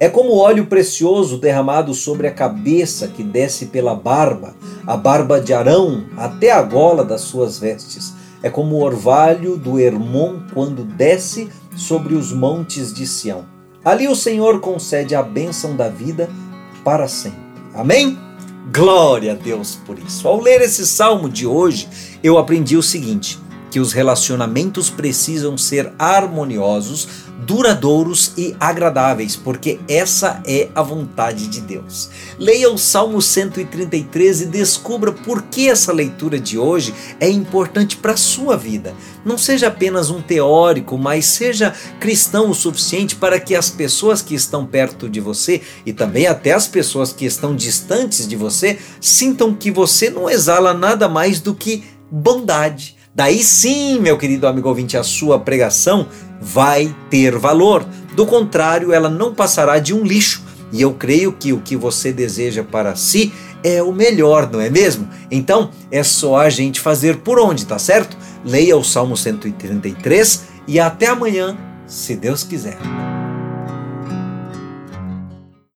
[0.00, 4.54] É como óleo precioso derramado sobre a cabeça que desce pela barba,
[4.86, 8.14] a barba de Arão até a gola das suas vestes.
[8.40, 13.44] É como o orvalho do Hermon quando desce sobre os montes de Sião.
[13.84, 16.28] Ali o Senhor concede a bênção da vida
[16.84, 17.38] para sempre.
[17.74, 18.16] Amém?
[18.72, 20.28] Glória a Deus por isso.
[20.28, 21.88] Ao ler esse salmo de hoje,
[22.22, 23.38] eu aprendi o seguinte:
[23.70, 27.08] que os relacionamentos precisam ser harmoniosos,
[27.48, 32.10] duradouros e agradáveis, porque essa é a vontade de Deus.
[32.38, 38.12] Leia o Salmo 133 e descubra por que essa leitura de hoje é importante para
[38.12, 38.94] a sua vida.
[39.24, 44.34] Não seja apenas um teórico, mas seja cristão o suficiente para que as pessoas que
[44.34, 49.54] estão perto de você e também até as pessoas que estão distantes de você sintam
[49.54, 54.96] que você não exala nada mais do que bondade Daí sim, meu querido amigo ouvinte,
[54.96, 56.06] a sua pregação
[56.40, 57.84] vai ter valor.
[58.14, 60.44] Do contrário, ela não passará de um lixo.
[60.70, 63.32] E eu creio que o que você deseja para si
[63.64, 65.08] é o melhor, não é mesmo?
[65.32, 68.16] Então é só a gente fazer por onde, tá certo?
[68.44, 71.58] Leia o Salmo 133 e até amanhã,
[71.88, 72.78] se Deus quiser.